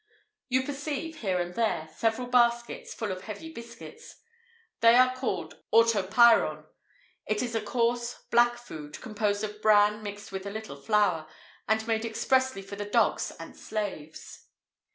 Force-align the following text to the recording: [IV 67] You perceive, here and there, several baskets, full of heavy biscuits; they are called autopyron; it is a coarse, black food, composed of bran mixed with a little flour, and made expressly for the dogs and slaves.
[IV 0.49 0.61
67] 0.65 0.65
You 0.65 0.65
perceive, 1.11 1.21
here 1.21 1.39
and 1.39 1.53
there, 1.53 1.87
several 1.95 2.25
baskets, 2.27 2.91
full 2.91 3.11
of 3.11 3.21
heavy 3.25 3.53
biscuits; 3.53 4.15
they 4.79 4.95
are 4.95 5.15
called 5.15 5.59
autopyron; 5.71 6.65
it 7.27 7.43
is 7.43 7.53
a 7.53 7.61
coarse, 7.61 8.23
black 8.31 8.57
food, 8.57 8.99
composed 8.99 9.43
of 9.43 9.61
bran 9.61 10.01
mixed 10.01 10.31
with 10.31 10.47
a 10.47 10.49
little 10.49 10.75
flour, 10.81 11.27
and 11.67 11.85
made 11.85 12.03
expressly 12.03 12.63
for 12.63 12.77
the 12.77 12.85
dogs 12.85 13.31
and 13.39 13.55
slaves. 13.55 14.47